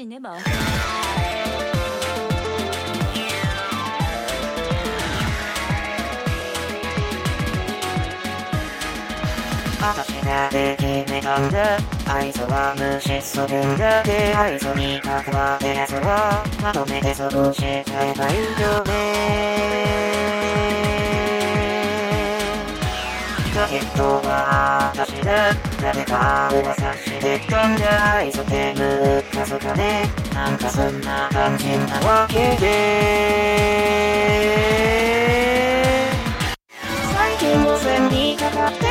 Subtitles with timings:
[0.00, 0.34] 死ねば。
[9.82, 19.40] 私がで決めたんだあいつは無視するんだであいつに関わってやつはまとめて潰しちゃえばいいよね。
[23.52, 28.30] ジャケットは私だ誰か噂してたんだあい？
[28.30, 30.10] つってムカつかね。
[30.34, 32.66] なんかそんな感じなわけで。
[37.12, 38.86] 最近も線にかかって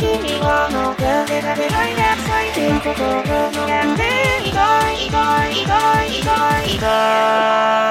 [0.00, 3.30] 君はもう風が出ないで最近心の
[3.68, 4.02] 病んで
[4.44, 4.50] 痛
[4.90, 5.70] い痛い痛
[6.04, 6.26] い痛
[6.64, 7.81] い痛い。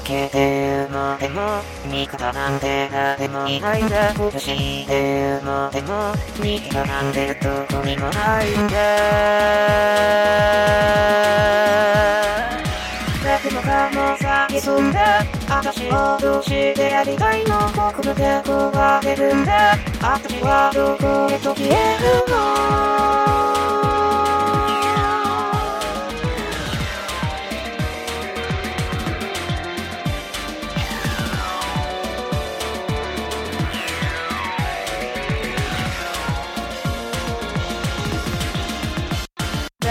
[0.00, 8.74] い助けて言うのでも味方なんて誰もいないんだ苦しいで言うのでも味方なんてどこにもないんだ
[13.22, 23.29] 誰もかも詐んだ私をどうしてやりたいの心で壊れるんだ私はどこへと消えるの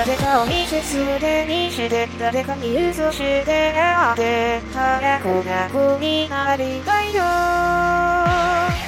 [0.09, 7.21] 誰かを見せすでにして誰かに譲してあって早く楽になりたいよ。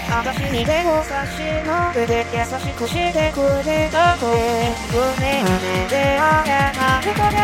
[0.09, 4.33] 私に手を差し伸べて優しくしてくれた声
[4.89, 7.37] 胸胸であやなるから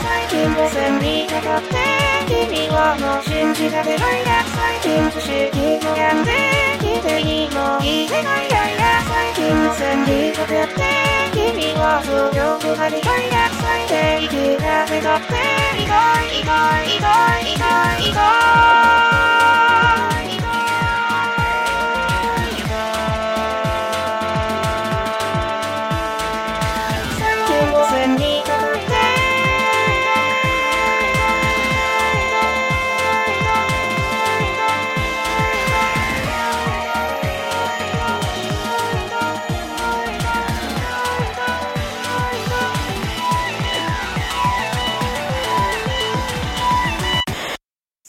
[0.00, 1.74] 最近も線にかかって
[2.28, 6.57] 君はもう信じられないや最近不思議と病んで
[7.00, 9.44] ていいの言えないやいや最近
[9.74, 10.82] 線にかかって
[11.32, 15.34] 君は強くなりたいや最低生きられたって
[15.76, 16.48] 痛い痛
[16.84, 17.06] い痛
[17.40, 17.77] い痛い。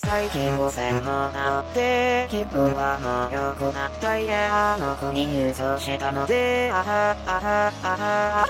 [0.09, 7.95] 最近汚染法だって気分はもう良くなったいやあの子に優勝したのであはあはあ
[8.41, 8.47] は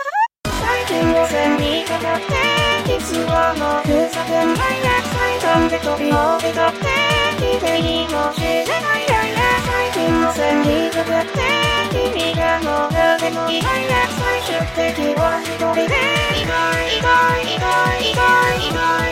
[0.48, 2.40] 最近汚染にかかって
[2.88, 5.04] 実はもうふざくんないや。
[5.04, 6.88] 最短で飛び降りたって
[7.44, 9.20] 聞いていいもしれないや。
[9.28, 11.44] いや最近汚染にかかって
[11.92, 14.08] 君がもう誰もいないや。
[14.16, 14.64] 最終
[14.96, 15.92] 的は一人で。
[16.40, 19.09] 意い意い意外意い意い